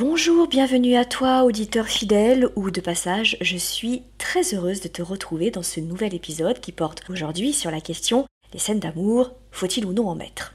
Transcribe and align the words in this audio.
Bonjour, 0.00 0.48
bienvenue 0.48 0.96
à 0.96 1.04
toi, 1.04 1.44
auditeur 1.44 1.86
fidèle 1.86 2.48
ou 2.56 2.70
de 2.70 2.80
passage. 2.80 3.36
Je 3.42 3.58
suis 3.58 4.02
très 4.16 4.54
heureuse 4.54 4.80
de 4.80 4.88
te 4.88 5.02
retrouver 5.02 5.50
dans 5.50 5.62
ce 5.62 5.78
nouvel 5.78 6.14
épisode 6.14 6.58
qui 6.58 6.72
porte 6.72 7.02
aujourd'hui 7.10 7.52
sur 7.52 7.70
la 7.70 7.82
question 7.82 8.24
les 8.54 8.58
scènes 8.58 8.80
d'amour, 8.80 9.32
faut-il 9.50 9.84
ou 9.84 9.92
non 9.92 10.08
en 10.08 10.14
mettre? 10.14 10.54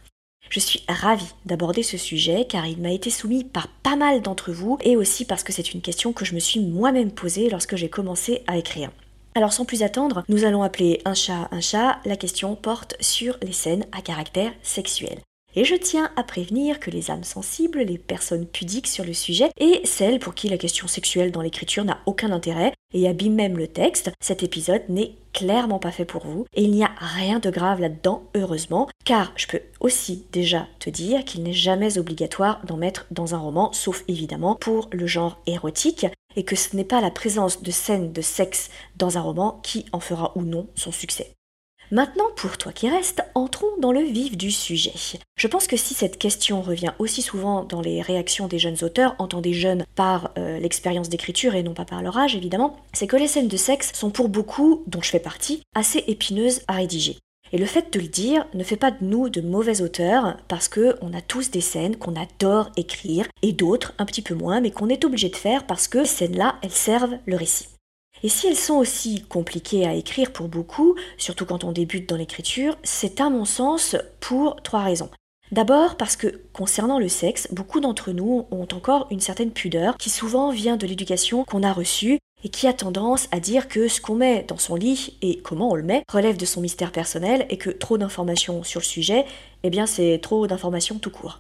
Je 0.50 0.60
suis 0.60 0.82
ravie 0.90 1.36
d'aborder 1.46 1.84
ce 1.84 1.96
sujet 1.96 2.48
car 2.50 2.66
il 2.66 2.82
m'a 2.82 2.92
été 2.92 3.12
soumis 3.12 3.44
par 3.44 3.68
pas 3.68 3.96
mal 3.96 4.24
d'entre 4.24 4.52
vous 4.52 4.80
et 4.84 4.98
aussi 4.98 5.26
parce 5.26 5.44
que 5.44 5.54
c'est 5.54 5.76
une 5.76 5.82
question 5.82 6.12
que 6.12 6.26
je 6.26 6.34
me 6.34 6.40
suis 6.40 6.60
moi-même 6.60 7.12
posée 7.12 7.48
lorsque 7.52 7.76
j'ai 7.76 7.88
commencé 7.88 8.42
à 8.48 8.58
écrire. 8.58 8.90
Alors 9.36 9.54
sans 9.54 9.66
plus 9.66 9.84
attendre, 9.84 10.24
nous 10.28 10.44
allons 10.44 10.64
appeler 10.64 11.04
un 11.06 11.14
chat 11.14 11.50
un 11.52 11.62
chat, 11.62 12.00
la 12.04 12.16
question 12.16 12.56
porte 12.56 12.96
sur 13.00 13.38
les 13.44 13.54
scènes 13.54 13.86
à 13.92 14.02
caractère 14.02 14.54
sexuel. 14.64 15.20
Et 15.58 15.64
je 15.64 15.76
tiens 15.76 16.12
à 16.18 16.24
prévenir 16.24 16.82
que 16.82 16.92
les 16.92 17.12
âmes 17.12 17.24
sensibles, 17.24 17.80
les 17.80 17.98
personnes 17.98 18.46
pudiques 18.46 18.88
sur 18.88 19.06
le 19.06 19.14
sujet 19.14 19.50
et 19.58 19.80
celles 19.86 20.20
pour 20.20 20.36
qui 20.36 20.50
la 20.50 20.58
question 20.58 20.88
sexuelle 20.88 21.32
dans 21.32 21.42
l'écriture 21.42 21.86
n'a 21.86 22.00
aucun 22.06 22.32
intérêt 22.32 22.74
et 22.94 23.08
abîme 23.08 23.36
même 23.36 23.58
le 23.58 23.68
texte, 23.68 24.12
cet 24.20 24.44
épisode 24.44 24.84
n'est 24.90 25.16
clairement 25.32 25.80
pas 25.80 25.92
fait 25.92 26.04
pour 26.04 26.26
vous 26.26 26.46
et 26.54 26.64
il 26.64 26.72
n'y 26.72 26.84
a 26.84 26.92
rien 26.98 27.40
de 27.40 27.50
grave 27.50 27.80
là-dedans, 27.80 28.24
heureusement, 28.36 28.90
car 29.06 29.32
je 29.38 29.48
peux 29.48 29.62
aussi 29.80 30.26
déjà 30.34 30.68
te 30.80 30.90
dire 30.90 31.24
qu'il 31.24 31.44
n'est 31.44 31.54
jamais 31.54 31.98
obligatoire 31.98 32.62
d'en 32.66 32.78
mettre 32.78 33.06
dans 33.12 33.34
un 33.34 33.40
roman, 33.40 33.72
sauf 33.72 34.04
évidemment 34.10 34.56
pour 34.56 34.90
le 34.92 35.08
genre 35.08 35.40
érotique, 35.48 36.06
et 36.36 36.44
que 36.44 36.56
ce 36.56 36.76
n'est 36.76 36.84
pas 36.84 37.00
la 37.00 37.12
présence 37.12 37.64
de 37.64 37.72
scènes 37.72 38.12
de 38.12 38.22
sexe 38.22 38.70
dans 38.98 39.18
un 39.18 39.22
roman 39.22 39.62
qui 39.64 39.86
en 39.94 40.02
fera 40.02 40.34
ou 40.36 40.42
non 40.42 40.68
son 40.76 40.92
succès. 40.92 41.35
Maintenant, 41.92 42.26
pour 42.36 42.58
toi 42.58 42.72
qui 42.72 42.90
restes, 42.90 43.24
entrons 43.36 43.78
dans 43.80 43.92
le 43.92 44.02
vif 44.02 44.36
du 44.36 44.50
sujet. 44.50 44.94
Je 45.38 45.48
pense 45.48 45.68
que 45.68 45.78
si 45.78 45.94
cette 45.94 46.18
question 46.18 46.62
revient 46.62 46.94
aussi 46.98 47.22
souvent 47.22 47.64
dans 47.64 47.82
les 47.82 48.02
réactions 48.02 48.48
des 48.48 48.58
jeunes 48.58 48.84
auteurs, 48.84 49.16
entendez 49.20 49.54
jeunes 49.54 49.86
par 49.94 50.32
euh, 50.38 50.58
l'expérience 50.60 51.10
d'écriture 51.10 51.54
et 51.54 51.62
non 51.62 51.76
pas 51.76 51.86
par 51.86 52.02
leur 52.02 52.18
âge 52.18 52.36
évidemment, 52.36 52.78
c'est 52.94 53.06
que 53.06 53.18
les 53.18 53.28
scènes 53.28 53.48
de 53.48 53.58
sexe 53.58 53.92
sont 53.94 54.10
pour 54.10 54.30
beaucoup, 54.30 54.84
dont 54.88 55.02
je 55.02 55.12
fais 55.12 55.20
partie, 55.20 55.62
assez 55.76 56.04
épineuses 56.08 56.62
à 56.68 56.74
rédiger. 56.74 57.18
Et 57.54 57.60
le 57.60 57.66
fait 57.66 57.94
de 57.94 58.00
le 58.00 58.08
dire 58.08 58.48
ne 58.56 58.64
fait 58.64 58.76
pas 58.76 58.92
de 58.92 59.06
nous 59.06 59.30
de 59.30 59.42
mauvais 59.42 59.82
auteurs 59.82 60.38
parce 60.48 60.68
que 60.68 60.98
on 61.02 61.14
a 61.14 61.22
tous 61.22 61.52
des 61.52 61.62
scènes 61.62 61.98
qu'on 61.98 62.16
adore 62.16 62.72
écrire 62.76 63.28
et 63.44 63.54
d'autres 63.54 63.94
un 64.00 64.06
petit 64.06 64.24
peu 64.24 64.34
moins 64.34 64.60
mais 64.60 64.72
qu'on 64.72 64.90
est 64.90 65.06
obligé 65.06 65.30
de 65.30 65.36
faire 65.36 65.68
parce 65.68 65.88
que 65.88 66.04
ces 66.04 66.26
scènes-là, 66.26 66.56
elles 66.64 66.72
servent 66.72 67.18
le 67.28 67.36
récit. 67.36 67.68
Et 68.24 68.30
si 68.30 68.48
elles 68.48 68.56
sont 68.56 68.76
aussi 68.76 69.24
compliquées 69.24 69.86
à 69.86 69.94
écrire 69.94 70.32
pour 70.32 70.48
beaucoup, 70.48 70.96
surtout 71.18 71.46
quand 71.46 71.64
on 71.64 71.72
débute 71.72 72.10
dans 72.10 72.16
l'écriture, 72.16 72.78
c'est 72.84 73.22
à 73.22 73.30
mon 73.30 73.46
sens 73.46 73.96
pour 74.20 74.62
trois 74.64 74.82
raisons. 74.82 75.10
D'abord 75.52 75.96
parce 75.96 76.16
que 76.16 76.42
concernant 76.54 76.98
le 76.98 77.08
sexe, 77.08 77.48
beaucoup 77.52 77.80
d'entre 77.80 78.12
nous 78.12 78.48
ont 78.50 78.68
encore 78.74 79.08
une 79.12 79.20
certaine 79.20 79.52
pudeur 79.52 79.96
qui 79.98 80.10
souvent 80.10 80.50
vient 80.50 80.76
de 80.76 80.88
l'éducation 80.88 81.44
qu'on 81.46 81.62
a 81.62 81.72
reçue 81.72 82.18
et 82.44 82.50
qui 82.50 82.68
a 82.68 82.74
tendance 82.74 83.28
à 83.32 83.40
dire 83.40 83.68
que 83.68 83.88
ce 83.88 84.02
qu'on 84.02 84.16
met 84.16 84.44
dans 84.48 84.58
son 84.58 84.76
lit 84.76 85.18
et 85.22 85.40
comment 85.40 85.72
on 85.72 85.76
le 85.76 85.84
met 85.84 86.04
relève 86.12 86.38
de 86.38 86.46
son 86.46 86.62
mystère 86.62 86.92
personnel 86.92 87.46
et 87.50 87.58
que 87.58 87.70
trop 87.70 87.98
d'informations 87.98 88.64
sur 88.64 88.80
le 88.80 88.86
sujet, 88.86 89.26
eh 89.64 89.70
bien 89.70 89.86
c'est 89.86 90.20
trop 90.22 90.48
d'informations 90.48 90.98
tout 90.98 91.12
court. 91.12 91.40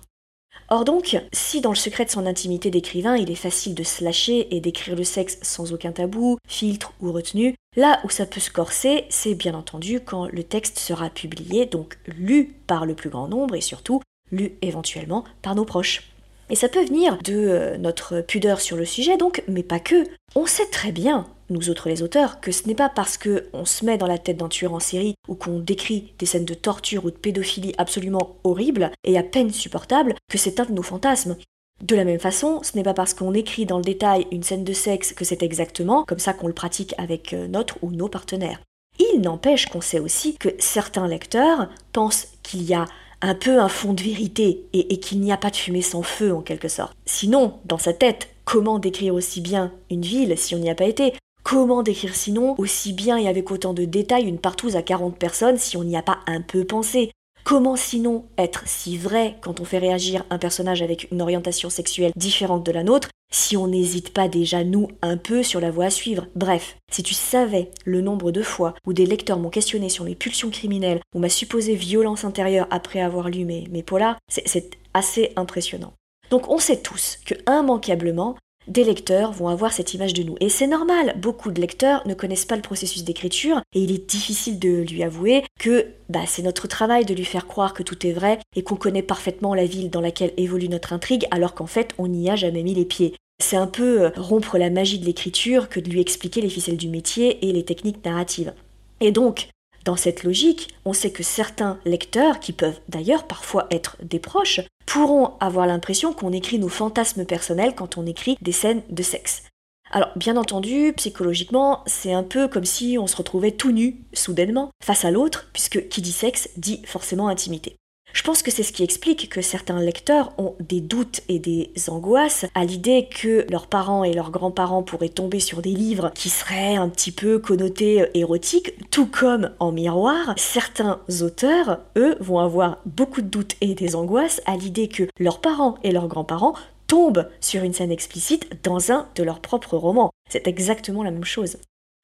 Or 0.69 0.83
donc, 0.83 1.17
si 1.31 1.61
dans 1.61 1.69
le 1.69 1.75
secret 1.75 2.05
de 2.05 2.09
son 2.09 2.25
intimité 2.25 2.71
d'écrivain, 2.71 3.15
il 3.15 3.29
est 3.29 3.35
facile 3.35 3.75
de 3.75 3.83
se 3.83 4.03
lâcher 4.03 4.55
et 4.55 4.59
d'écrire 4.59 4.95
le 4.95 5.03
sexe 5.03 5.37
sans 5.41 5.73
aucun 5.73 5.91
tabou, 5.91 6.37
filtre 6.47 6.93
ou 7.01 7.11
retenue, 7.11 7.55
là 7.75 7.99
où 8.03 8.09
ça 8.09 8.25
peut 8.25 8.39
se 8.39 8.49
corser, 8.49 9.05
c'est 9.09 9.35
bien 9.35 9.53
entendu 9.53 9.99
quand 9.99 10.25
le 10.25 10.43
texte 10.43 10.79
sera 10.79 11.09
publié, 11.09 11.67
donc 11.67 11.97
lu 12.07 12.55
par 12.65 12.85
le 12.85 12.95
plus 12.95 13.09
grand 13.09 13.27
nombre 13.27 13.55
et 13.55 13.61
surtout 13.61 14.01
lu 14.31 14.53
éventuellement 14.63 15.23
par 15.43 15.53
nos 15.53 15.65
proches. 15.65 16.09
Et 16.49 16.55
ça 16.55 16.69
peut 16.69 16.83
venir 16.83 17.17
de 17.23 17.33
euh, 17.33 17.77
notre 17.77 18.21
pudeur 18.21 18.61
sur 18.61 18.77
le 18.77 18.85
sujet 18.85 19.17
donc, 19.17 19.43
mais 19.47 19.63
pas 19.63 19.79
que. 19.79 20.03
On 20.35 20.45
sait 20.45 20.67
très 20.67 20.91
bien 20.91 21.27
nous 21.49 21.69
autres 21.69 21.89
les 21.89 22.03
auteurs, 22.03 22.39
que 22.39 22.51
ce 22.51 22.67
n'est 22.67 22.75
pas 22.75 22.89
parce 22.89 23.17
que 23.17 23.49
on 23.53 23.65
se 23.65 23.85
met 23.85 23.97
dans 23.97 24.07
la 24.07 24.17
tête 24.17 24.37
d'un 24.37 24.49
tueur 24.49 24.73
en 24.73 24.79
série 24.79 25.15
ou 25.27 25.35
qu'on 25.35 25.59
décrit 25.59 26.13
des 26.19 26.25
scènes 26.25 26.45
de 26.45 26.53
torture 26.53 27.05
ou 27.05 27.11
de 27.11 27.15
pédophilie 27.15 27.75
absolument 27.77 28.37
horribles 28.43 28.91
et 29.03 29.17
à 29.17 29.23
peine 29.23 29.51
supportables 29.51 30.15
que 30.29 30.37
c'est 30.37 30.59
un 30.59 30.65
de 30.65 30.73
nos 30.73 30.83
fantasmes. 30.83 31.37
De 31.83 31.95
la 31.95 32.05
même 32.05 32.19
façon, 32.19 32.61
ce 32.63 32.75
n'est 32.75 32.83
pas 32.83 32.93
parce 32.93 33.13
qu'on 33.13 33.33
écrit 33.33 33.65
dans 33.65 33.77
le 33.77 33.83
détail 33.83 34.27
une 34.31 34.43
scène 34.43 34.63
de 34.63 34.73
sexe 34.73 35.13
que 35.13 35.25
c'est 35.25 35.43
exactement 35.43 36.05
comme 36.05 36.19
ça 36.19 36.33
qu'on 36.33 36.47
le 36.47 36.53
pratique 36.53 36.95
avec 36.97 37.33
euh, 37.33 37.47
notre 37.47 37.77
ou 37.81 37.91
nos 37.91 38.07
partenaires. 38.07 38.61
Il 38.97 39.19
n'empêche 39.19 39.65
qu'on 39.65 39.81
sait 39.81 39.99
aussi 39.99 40.37
que 40.37 40.49
certains 40.57 41.07
lecteurs 41.07 41.69
pensent 41.91 42.29
qu'il 42.43 42.63
y 42.63 42.73
a 42.73 42.85
un 43.21 43.35
peu 43.35 43.59
un 43.59 43.67
fond 43.67 43.93
de 43.93 44.03
vérité 44.03 44.65
et, 44.71 44.93
et 44.93 44.99
qu'il 44.99 45.19
n'y 45.19 45.33
a 45.33 45.37
pas 45.37 45.49
de 45.49 45.55
fumée 45.57 45.81
sans 45.81 46.01
feu 46.01 46.33
en 46.33 46.41
quelque 46.41 46.69
sorte. 46.69 46.95
Sinon, 47.05 47.55
dans 47.65 47.77
sa 47.77 47.91
tête, 47.91 48.29
comment 48.45 48.79
décrire 48.79 49.13
aussi 49.13 49.41
bien 49.41 49.73
une 49.89 50.03
ville 50.03 50.37
si 50.37 50.55
on 50.55 50.59
n'y 50.59 50.69
a 50.69 50.75
pas 50.75 50.85
été? 50.85 51.13
Comment 51.45 51.83
décrire 51.83 52.15
sinon 52.15 52.55
aussi 52.57 52.91
bien 52.91 53.17
et 53.17 53.27
avec 53.27 53.51
autant 53.51 53.75
de 53.75 53.85
détails 53.85 54.25
une 54.25 54.39
partouze 54.39 54.75
à 54.75 54.81
40 54.81 55.15
personnes 55.15 55.59
si 55.59 55.77
on 55.77 55.83
n'y 55.83 55.95
a 55.95 56.01
pas 56.01 56.17
un 56.25 56.41
peu 56.41 56.65
pensé? 56.65 57.11
Comment 57.43 57.75
sinon 57.75 58.25
être 58.39 58.63
si 58.67 58.97
vrai 58.97 59.37
quand 59.41 59.59
on 59.59 59.63
fait 59.63 59.77
réagir 59.77 60.25
un 60.31 60.39
personnage 60.39 60.81
avec 60.81 61.11
une 61.11 61.21
orientation 61.21 61.69
sexuelle 61.69 62.13
différente 62.15 62.65
de 62.65 62.71
la 62.71 62.81
nôtre 62.81 63.09
si 63.31 63.57
on 63.57 63.67
n'hésite 63.67 64.11
pas 64.11 64.27
déjà 64.27 64.63
nous 64.63 64.87
un 65.03 65.17
peu 65.17 65.43
sur 65.43 65.59
la 65.59 65.69
voie 65.69 65.85
à 65.85 65.89
suivre? 65.91 66.25
Bref, 66.33 66.77
si 66.91 67.03
tu 67.03 67.13
savais 67.13 67.69
le 67.85 68.01
nombre 68.01 68.31
de 68.31 68.41
fois 68.41 68.73
où 68.87 68.93
des 68.93 69.05
lecteurs 69.05 69.37
m'ont 69.37 69.51
questionné 69.51 69.87
sur 69.89 70.03
mes 70.03 70.15
pulsions 70.15 70.49
criminelles 70.49 71.01
ou 71.13 71.19
ma 71.19 71.29
supposée 71.29 71.75
violence 71.75 72.25
intérieure 72.25 72.65
après 72.71 73.01
avoir 73.01 73.29
lu 73.29 73.45
mes, 73.45 73.67
mes 73.69 73.83
polars, 73.83 74.17
c'est 74.27 74.79
assez 74.95 75.31
impressionnant. 75.35 75.93
Donc 76.31 76.49
on 76.49 76.57
sait 76.57 76.81
tous 76.81 77.19
que 77.23 77.35
immanquablement, 77.47 78.35
des 78.67 78.83
lecteurs 78.83 79.31
vont 79.31 79.47
avoir 79.47 79.73
cette 79.73 79.93
image 79.93 80.13
de 80.13 80.23
nous. 80.23 80.35
Et 80.39 80.49
c'est 80.49 80.67
normal, 80.67 81.15
beaucoup 81.17 81.51
de 81.51 81.61
lecteurs 81.61 82.05
ne 82.07 82.13
connaissent 82.13 82.45
pas 82.45 82.55
le 82.55 82.61
processus 82.61 83.03
d'écriture 83.03 83.61
et 83.73 83.81
il 83.81 83.91
est 83.91 84.09
difficile 84.09 84.59
de 84.59 84.81
lui 84.81 85.03
avouer 85.03 85.43
que 85.59 85.87
bah, 86.09 86.21
c'est 86.27 86.41
notre 86.41 86.67
travail 86.67 87.05
de 87.05 87.13
lui 87.13 87.25
faire 87.25 87.47
croire 87.47 87.73
que 87.73 87.83
tout 87.83 88.05
est 88.05 88.11
vrai 88.11 88.39
et 88.55 88.63
qu'on 88.63 88.75
connaît 88.75 89.01
parfaitement 89.01 89.53
la 89.53 89.65
ville 89.65 89.89
dans 89.89 90.01
laquelle 90.01 90.33
évolue 90.37 90.69
notre 90.69 90.93
intrigue 90.93 91.27
alors 91.31 91.53
qu'en 91.53 91.67
fait 91.67 91.93
on 91.97 92.07
n'y 92.07 92.29
a 92.29 92.35
jamais 92.35 92.63
mis 92.63 92.73
les 92.73 92.85
pieds. 92.85 93.15
C'est 93.43 93.57
un 93.57 93.67
peu 93.67 94.03
euh, 94.03 94.09
rompre 94.15 94.57
la 94.57 94.69
magie 94.69 94.99
de 94.99 95.05
l'écriture 95.05 95.67
que 95.67 95.79
de 95.79 95.89
lui 95.89 95.99
expliquer 95.99 96.41
les 96.41 96.49
ficelles 96.49 96.77
du 96.77 96.87
métier 96.87 97.45
et 97.47 97.51
les 97.51 97.65
techniques 97.65 98.03
narratives. 98.05 98.53
Et 99.01 99.11
donc, 99.11 99.49
dans 99.85 99.95
cette 99.95 100.23
logique, 100.23 100.75
on 100.83 100.93
sait 100.93 101.11
que 101.11 101.23
certains 101.23 101.79
lecteurs, 101.85 102.39
qui 102.39 102.51
peuvent 102.51 102.79
d'ailleurs 102.89 103.25
parfois 103.25 103.67
être 103.71 103.97
des 104.03 104.19
proches, 104.19 104.61
pourront 104.85 105.33
avoir 105.39 105.67
l'impression 105.67 106.11
qu'on 106.11 106.31
écrit 106.31 106.59
nos 106.59 106.69
fantasmes 106.69 107.25
personnels 107.25 107.75
quand 107.75 107.97
on 107.97 108.05
écrit 108.05 108.37
des 108.41 108.51
scènes 108.51 108.81
de 108.89 109.03
sexe. 109.03 109.43
Alors, 109.91 110.09
bien 110.15 110.35
entendu, 110.35 110.93
psychologiquement, 110.97 111.83
c'est 111.85 112.13
un 112.13 112.23
peu 112.23 112.47
comme 112.47 112.65
si 112.65 112.97
on 112.99 113.07
se 113.07 113.15
retrouvait 113.15 113.51
tout 113.51 113.71
nu, 113.71 114.03
soudainement, 114.13 114.71
face 114.83 115.05
à 115.05 115.11
l'autre, 115.11 115.47
puisque 115.53 115.87
qui 115.87 116.01
dit 116.01 116.11
sexe 116.11 116.49
dit 116.57 116.81
forcément 116.85 117.27
intimité. 117.27 117.75
Je 118.15 118.23
pense 118.23 118.41
que 118.43 118.49
c'est 118.49 118.63
ce 118.63 118.71
qui 118.71 118.81
explique 118.81 119.29
que 119.29 119.41
certains 119.41 119.81
lecteurs 119.81 120.31
ont 120.37 120.55
des 120.61 120.79
doutes 120.79 121.19
et 121.27 121.37
des 121.37 121.69
angoisses 121.89 122.45
à 122.55 122.63
l'idée 122.63 123.09
que 123.09 123.45
leurs 123.51 123.67
parents 123.67 124.05
et 124.05 124.13
leurs 124.13 124.31
grands-parents 124.31 124.83
pourraient 124.83 125.09
tomber 125.09 125.41
sur 125.41 125.61
des 125.61 125.73
livres 125.73 126.11
qui 126.15 126.29
seraient 126.29 126.77
un 126.77 126.87
petit 126.87 127.11
peu 127.11 127.39
connotés 127.39 128.03
euh, 128.03 128.07
érotiques, 128.13 128.71
tout 128.89 129.05
comme 129.05 129.51
en 129.59 129.73
miroir, 129.73 130.33
certains 130.37 131.01
auteurs, 131.21 131.81
eux, 131.97 132.15
vont 132.21 132.39
avoir 132.39 132.77
beaucoup 132.85 133.21
de 133.21 133.27
doutes 133.27 133.57
et 133.59 133.75
des 133.75 133.97
angoisses 133.97 134.41
à 134.45 134.55
l'idée 134.55 134.87
que 134.87 135.03
leurs 135.19 135.41
parents 135.41 135.75
et 135.83 135.91
leurs 135.91 136.07
grands-parents 136.07 136.53
tombent 136.87 137.27
sur 137.41 137.63
une 137.63 137.73
scène 137.73 137.91
explicite 137.91 138.63
dans 138.63 138.93
un 138.93 139.09
de 139.15 139.23
leurs 139.23 139.41
propres 139.41 139.75
romans. 139.75 140.11
C'est 140.29 140.47
exactement 140.47 141.03
la 141.03 141.11
même 141.11 141.25
chose. 141.25 141.57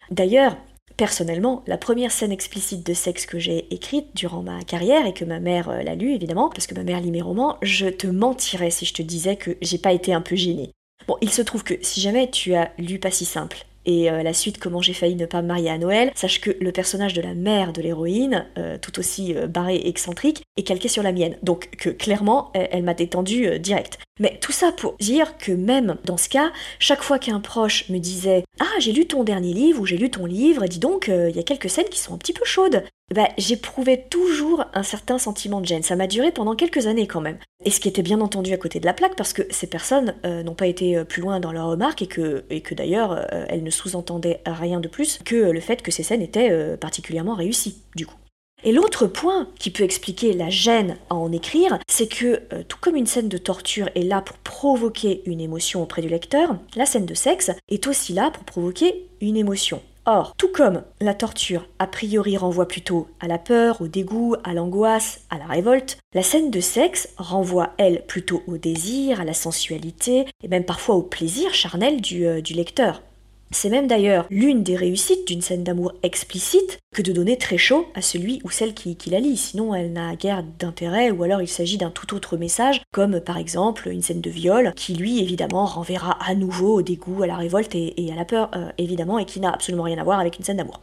D'ailleurs, 0.09 0.57
Personnellement, 0.97 1.63
la 1.67 1.77
première 1.77 2.11
scène 2.11 2.31
explicite 2.31 2.85
de 2.85 2.93
sexe 2.93 3.25
que 3.25 3.39
j'ai 3.39 3.73
écrite 3.73 4.07
durant 4.15 4.41
ma 4.41 4.61
carrière 4.63 5.05
et 5.05 5.13
que 5.13 5.25
ma 5.25 5.39
mère 5.39 5.69
euh, 5.69 5.83
l'a 5.83 5.95
lu 5.95 6.13
évidemment, 6.13 6.49
parce 6.49 6.67
que 6.67 6.75
ma 6.75 6.83
mère 6.83 7.01
lit 7.01 7.11
mes 7.11 7.21
romans, 7.21 7.57
je 7.61 7.87
te 7.87 8.07
mentirais 8.07 8.71
si 8.71 8.85
je 8.85 8.93
te 8.93 9.01
disais 9.01 9.35
que 9.35 9.57
j'ai 9.61 9.77
pas 9.77 9.93
été 9.93 10.13
un 10.13 10.21
peu 10.21 10.35
gênée. 10.35 10.71
Bon, 11.07 11.17
il 11.21 11.31
se 11.31 11.41
trouve 11.41 11.63
que 11.63 11.73
si 11.81 11.99
jamais 11.99 12.29
tu 12.29 12.53
as 12.53 12.71
lu 12.77 12.99
Pas 12.99 13.11
si 13.11 13.25
simple 13.25 13.65
et 13.87 14.11
euh, 14.11 14.21
la 14.21 14.33
suite 14.33 14.59
Comment 14.59 14.79
j'ai 14.79 14.93
failli 14.93 15.15
ne 15.15 15.25
pas 15.25 15.41
me 15.41 15.47
marier 15.47 15.71
à 15.71 15.79
Noël, 15.79 16.11
sache 16.13 16.39
que 16.39 16.51
le 16.61 16.71
personnage 16.71 17.15
de 17.15 17.21
la 17.21 17.33
mère 17.33 17.73
de 17.73 17.81
l'héroïne, 17.81 18.45
euh, 18.59 18.77
tout 18.79 18.99
aussi 18.99 19.33
barré 19.49 19.75
et 19.75 19.89
excentrique, 19.89 20.43
est 20.55 20.61
calqué 20.61 20.87
sur 20.87 21.01
la 21.01 21.11
mienne. 21.11 21.35
Donc 21.41 21.71
que 21.71 21.89
clairement, 21.89 22.51
elle, 22.53 22.83
m'a 22.83 22.93
détendu 22.93 23.59
direct. 23.59 23.97
Mais 24.19 24.37
tout 24.41 24.51
ça 24.51 24.71
pour 24.71 24.95
dire 24.99 25.37
que 25.37 25.51
même 25.51 25.97
dans 26.05 26.17
ce 26.17 26.29
cas, 26.29 26.51
chaque 26.79 27.01
fois 27.01 27.17
qu'un 27.17 27.39
proche 27.39 27.89
me 27.89 27.97
disait 27.97 28.43
Ah, 28.59 28.79
j'ai 28.79 28.91
lu 28.91 29.07
ton 29.07 29.23
dernier 29.23 29.53
livre 29.53 29.81
ou 29.81 29.85
j'ai 29.85 29.97
lu 29.97 30.09
ton 30.09 30.25
livre, 30.25 30.65
dis 30.67 30.79
donc, 30.79 31.07
il 31.07 31.35
y 31.35 31.39
a 31.39 31.43
quelques 31.43 31.69
scènes 31.69 31.89
qui 31.89 31.99
sont 31.99 32.13
un 32.13 32.17
petit 32.17 32.33
peu 32.33 32.45
chaudes. 32.45 32.83
Bah, 33.13 33.27
j'éprouvais 33.37 34.05
toujours 34.09 34.63
un 34.73 34.83
certain 34.83 35.17
sentiment 35.17 35.59
de 35.59 35.65
gêne. 35.65 35.83
Ça 35.83 35.97
m'a 35.97 36.07
duré 36.07 36.31
pendant 36.31 36.55
quelques 36.55 36.87
années 36.87 37.07
quand 37.07 37.19
même. 37.19 37.39
Et 37.65 37.69
ce 37.69 37.79
qui 37.79 37.89
était 37.89 38.03
bien 38.03 38.21
entendu 38.21 38.53
à 38.53 38.57
côté 38.57 38.79
de 38.79 38.85
la 38.85 38.93
plaque, 38.93 39.15
parce 39.15 39.33
que 39.33 39.41
ces 39.49 39.67
personnes 39.67 40.15
n'ont 40.23 40.55
pas 40.55 40.67
été 40.67 41.03
plus 41.03 41.21
loin 41.21 41.39
dans 41.39 41.51
leurs 41.51 41.67
remarques 41.67 42.01
et 42.01 42.07
que, 42.07 42.73
d'ailleurs, 42.73 43.27
elles 43.49 43.63
ne 43.63 43.69
sous-entendait 43.69 44.41
rien 44.45 44.79
de 44.79 44.87
plus 44.87 45.19
que 45.25 45.35
le 45.35 45.59
fait 45.59 45.81
que 45.81 45.91
ces 45.91 46.03
scènes 46.03 46.21
étaient 46.21 46.51
euh, 46.51 46.77
particulièrement 46.77 47.35
réussies, 47.35 47.81
du 47.95 48.05
coup. 48.05 48.15
Et 48.63 48.71
l'autre 48.71 49.07
point 49.07 49.47
qui 49.57 49.71
peut 49.71 49.83
expliquer 49.83 50.33
la 50.33 50.49
gêne 50.49 50.97
à 51.09 51.15
en 51.15 51.31
écrire, 51.31 51.79
c'est 51.89 52.07
que, 52.07 52.41
euh, 52.53 52.63
tout 52.67 52.77
comme 52.79 52.95
une 52.95 53.07
scène 53.07 53.29
de 53.29 53.37
torture 53.37 53.89
est 53.95 54.03
là 54.03 54.21
pour 54.21 54.37
provoquer 54.37 55.23
une 55.25 55.41
émotion 55.41 55.81
auprès 55.81 56.01
du 56.01 56.09
lecteur, 56.09 56.55
la 56.75 56.85
scène 56.85 57.05
de 57.05 57.13
sexe 57.15 57.51
est 57.69 57.87
aussi 57.87 58.13
là 58.13 58.29
pour 58.29 58.43
provoquer 58.43 59.05
une 59.19 59.37
émotion. 59.37 59.81
Or, 60.05 60.33
tout 60.35 60.51
comme 60.51 60.81
la 60.99 61.13
torture 61.13 61.67
a 61.77 61.85
priori 61.85 62.35
renvoie 62.35 62.67
plutôt 62.67 63.07
à 63.19 63.27
la 63.27 63.37
peur, 63.37 63.81
au 63.81 63.87
dégoût, 63.87 64.35
à 64.43 64.53
l'angoisse, 64.53 65.21
à 65.29 65.37
la 65.37 65.45
révolte, 65.45 65.99
la 66.15 66.23
scène 66.23 66.49
de 66.49 66.59
sexe 66.59 67.09
renvoie, 67.17 67.69
elle, 67.77 68.03
plutôt 68.07 68.41
au 68.47 68.57
désir, 68.57 69.21
à 69.21 69.25
la 69.25 69.35
sensualité, 69.35 70.25
et 70.43 70.47
même 70.47 70.65
parfois 70.65 70.95
au 70.95 71.03
plaisir 71.03 71.53
charnel 71.53 72.01
du, 72.01 72.25
euh, 72.25 72.41
du 72.41 72.53
lecteur. 72.53 73.03
C'est 73.53 73.69
même 73.69 73.87
d'ailleurs 73.87 74.27
l'une 74.29 74.63
des 74.63 74.77
réussites 74.77 75.27
d'une 75.27 75.41
scène 75.41 75.65
d'amour 75.65 75.93
explicite 76.03 76.79
que 76.95 77.01
de 77.01 77.11
donner 77.11 77.37
très 77.37 77.57
chaud 77.57 77.85
à 77.95 78.01
celui 78.01 78.39
ou 78.45 78.49
celle 78.49 78.73
qui, 78.73 78.95
la 79.09 79.19
lit, 79.19 79.35
sinon 79.35 79.75
elle 79.75 79.91
n'a 79.91 80.15
guère 80.15 80.43
d'intérêt 80.57 81.11
ou 81.11 81.23
alors 81.23 81.41
il 81.41 81.49
s'agit 81.49 81.77
d'un 81.77 81.91
tout 81.91 82.15
autre 82.15 82.37
message, 82.37 82.81
comme 82.93 83.19
par 83.19 83.37
exemple 83.37 83.89
une 83.89 84.01
scène 84.01 84.21
de 84.21 84.29
viol 84.29 84.73
qui 84.75 84.95
lui 84.95 85.19
évidemment 85.19 85.65
renverra 85.65 86.17
à 86.25 86.33
nouveau 86.33 86.75
au 86.75 86.81
dégoût, 86.81 87.23
à 87.23 87.27
la 87.27 87.35
révolte 87.35 87.75
et, 87.75 88.09
à 88.11 88.15
la 88.15 88.23
peur 88.23 88.51
euh, 88.55 88.71
évidemment 88.77 89.19
et 89.19 89.25
qui 89.25 89.41
n'a 89.41 89.51
absolument 89.51 89.83
rien 89.83 89.97
à 89.97 90.03
voir 90.03 90.19
avec 90.21 90.37
une 90.37 90.45
scène 90.45 90.57
d'amour. 90.57 90.81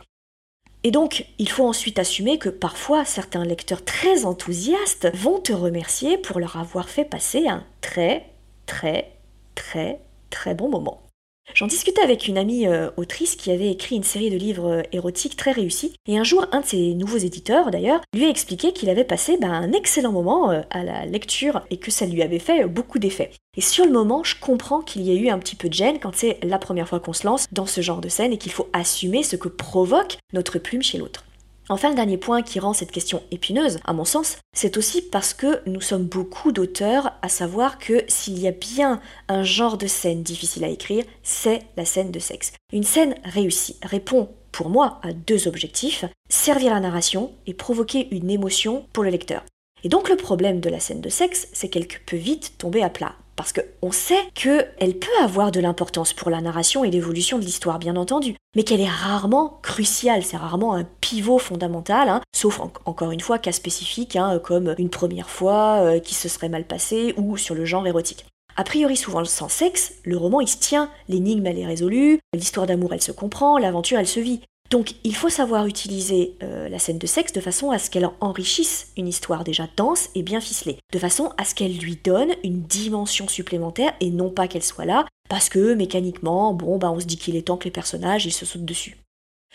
Et 0.85 0.91
donc, 0.91 1.27
il 1.39 1.49
faut 1.49 1.67
ensuite 1.67 1.99
assumer 1.99 2.39
que 2.39 2.51
parfois 2.51 3.05
certains 3.05 3.45
lecteurs 3.45 3.85
très 3.85 4.27
enthousiastes 4.27 5.09
vont 5.15 5.41
te 5.41 5.53
remercier 5.53 6.19
pour 6.19 6.39
leur 6.39 6.57
avoir 6.57 6.89
fait 6.89 7.05
passer 7.05 7.49
un 7.49 7.65
très, 7.81 8.27
très, 8.67 9.11
très, 9.55 10.01
très 10.31 10.55
bon 10.55 10.69
moment. 10.69 11.08
J'en 11.55 11.67
discutais 11.67 12.03
avec 12.03 12.29
une 12.29 12.39
amie 12.39 12.67
euh, 12.67 12.91
autrice 12.97 13.35
qui 13.35 13.51
avait 13.51 13.71
écrit 13.71 13.97
une 13.97 14.05
série 14.05 14.31
de 14.31 14.37
livres 14.37 14.71
euh, 14.71 14.83
érotiques 14.93 15.37
très 15.37 15.53
réussis, 15.53 15.95
et 16.07 16.19
un 16.19 16.25
jour, 16.25 16.47
un 16.53 16.61
de 16.61 16.67
ses 16.67 16.95
nouveaux 16.95 17.17
éditeurs, 17.17 17.71
d'ailleurs, 17.71 18.01
lui 18.15 18.27
a 18.27 18.29
expliqué 18.29 18.73
qu'il 18.73 18.91
avait 18.91 19.05
passé 19.05 19.39
bah, 19.41 19.49
un 19.49 19.73
excellent 19.73 20.13
moment 20.13 20.51
euh, 20.51 20.61
à 20.71 20.85
la 20.85 21.07
lecture 21.07 21.63
et 21.71 21.79
que 21.79 21.91
ça 21.91 22.07
lui 22.07 22.23
avait 22.23 22.39
fait 22.39 22.67
beaucoup 22.67 22.99
d'effet. 22.99 23.31
Et 23.57 23.61
sur 23.61 23.85
le 23.85 23.91
moment, 23.91 24.23
je 24.23 24.37
comprends 24.39 24.83
qu'il 24.83 25.03
y 25.03 25.13
ait 25.13 25.19
eu 25.19 25.31
un 25.31 25.39
petit 25.39 25.57
peu 25.57 25.69
de 25.69 25.75
gêne 25.75 25.99
quand 25.99 26.15
c'est 26.15 26.39
la 26.45 26.59
première 26.59 26.89
fois 26.89 27.01
qu'on 27.01 27.13
se 27.13 27.27
lance 27.27 27.47
dans 27.51 27.67
ce 27.67 27.81
genre 27.81 28.01
de 28.01 28.09
scène 28.09 28.33
et 28.33 28.39
qu'il 28.39 28.53
faut 28.53 28.69
assumer 28.73 29.23
ce 29.23 29.37
que 29.37 29.49
provoque 29.49 30.19
notre 30.33 30.59
plume 30.59 30.83
chez 30.83 30.99
l'autre. 30.99 31.25
Enfin, 31.71 31.91
le 31.91 31.95
dernier 31.95 32.17
point 32.17 32.43
qui 32.43 32.61
rend 32.61 32.73
cette 32.73 32.91
question 32.91 33.23
épineuse, 33.31 33.79
à 33.85 33.93
mon 33.93 34.07
sens, 34.07 34.39
c'est 34.55 34.79
aussi 34.79 35.03
parce 35.03 35.35
que 35.35 35.61
nous 35.67 35.83
sommes 35.83 36.05
beaucoup 36.05 36.51
d'auteurs 36.51 37.13
à 37.21 37.29
savoir 37.29 37.79
que 37.79 38.05
s'il 38.09 38.39
y 38.39 38.49
a 38.49 38.53
bien 38.53 39.01
un 39.29 39.43
genre 39.43 39.77
de 39.77 39.87
scène 39.87 40.23
difficile 40.23 40.65
à 40.65 40.69
écrire, 40.69 41.05
c'est 41.23 41.61
la 41.77 41.85
scène 41.85 42.11
de 42.11 42.19
sexe. 42.19 42.53
Une 42.73 42.85
scène 42.85 43.17
réussie 43.23 43.77
répond 43.83 44.31
pour 44.51 44.71
moi 44.71 44.99
à 45.03 45.13
deux 45.13 45.47
objectifs, 45.47 46.07
servir 46.31 46.73
la 46.73 46.81
narration 46.81 47.33
et 47.47 47.53
provoquer 47.53 48.09
une 48.13 48.31
émotion 48.31 48.87
pour 48.95 49.05
le 49.05 49.11
lecteur. 49.11 49.45
Et 49.85 49.91
donc 49.91 50.09
le 50.09 50.17
problème 50.17 50.61
de 50.61 50.71
la 50.71 50.81
scène 50.81 51.03
de 51.03 51.11
sexe, 51.11 51.49
c'est 51.53 51.69
qu'elle 51.69 51.87
peut 51.87 52.17
vite 52.17 52.55
tomber 52.57 52.83
à 52.83 52.89
plat 52.89 53.15
parce 53.39 53.53
qu'on 53.53 53.93
sait 53.93 54.19
qu'elle 54.35 54.99
peut 54.99 55.23
avoir 55.23 55.53
de 55.53 55.61
l'importance 55.61 56.13
pour 56.13 56.29
la 56.29 56.41
narration 56.41 56.83
et 56.83 56.91
l'évolution 56.91 57.39
de 57.39 57.45
l'histoire, 57.45 57.79
bien 57.79 57.95
entendu, 57.95 58.35
mais 58.57 58.65
qu'elle 58.65 58.81
est 58.81 58.89
rarement 58.89 59.61
cruciale, 59.63 60.25
c'est 60.25 60.37
rarement 60.37 60.75
un 60.75 60.83
pivot 60.83 61.39
fondamental, 61.39 62.09
hein, 62.09 62.21
sauf 62.35 62.61
encore 62.85 63.13
une 63.13 63.21
fois 63.21 63.39
cas 63.39 63.53
spécifique, 63.53 64.17
hein, 64.17 64.41
comme 64.43 64.75
une 64.77 64.91
première 64.91 65.31
fois 65.31 65.83
euh, 65.83 66.01
qui 66.01 66.17
se 66.17 66.29
serait 66.29 66.49
mal 66.49 66.65
passé 66.65 67.15
ou 67.17 67.37
sur 67.37 67.55
le 67.55 67.65
genre 67.65 67.87
érotique. 67.87 68.27
A 68.57 68.65
priori, 68.65 68.97
souvent 68.97 69.25
sans 69.25 69.49
sexe, 69.49 69.95
le 70.03 70.17
roman 70.17 70.41
il 70.41 70.49
se 70.49 70.59
tient, 70.59 70.91
l'énigme 71.09 71.47
elle 71.47 71.61
est 71.61 71.67
résolue, 71.67 72.19
l'histoire 72.35 72.67
d'amour 72.67 72.93
elle 72.93 73.03
se 73.03 73.13
comprend, 73.13 73.57
l'aventure 73.57 74.01
elle 74.01 74.09
se 74.09 74.19
vit. 74.19 74.41
Donc 74.71 74.95
il 75.03 75.15
faut 75.15 75.31
savoir 75.31 75.67
utiliser 75.67 76.37
euh, 76.43 76.69
la 76.69 76.79
scène 76.79 76.99
de 76.99 77.07
sexe 77.07 77.33
de 77.33 77.41
façon 77.41 77.71
à 77.71 77.79
ce 77.79 77.89
qu'elle 77.89 78.11
enrichisse 78.21 78.93
une 78.97 79.09
histoire 79.09 79.45
déjà 79.45 79.67
dense 79.77 80.11
et 80.15 80.23
bien 80.23 80.41
ficelée, 80.41 80.79
de 80.93 80.99
façon 80.99 81.33
à 81.39 81.45
ce 81.45 81.55
qu'elle 81.55 81.79
lui 81.79 81.97
donne 81.97 82.33
une 82.45 82.63
dimension 82.63 83.29
supplémentaire 83.29 83.95
et 84.01 84.11
non 84.11 84.31
pas 84.31 84.47
qu'elle 84.47 84.63
soit 84.63 84.85
là 84.85 85.07
parce 85.31 85.49
que 85.49 85.75
mécaniquement, 85.75 86.53
bon 86.53 86.79
bah 86.79 86.91
on 86.91 87.01
se 87.01 87.07
dit 87.07 87.17
qu'il 87.17 87.37
est 87.37 87.43
temps 87.43 87.57
que 87.57 87.65
les 87.65 87.71
personnages 87.71 88.27
ils 88.27 88.33
se 88.33 88.45
sautent 88.45 88.65
dessus. 88.65 88.99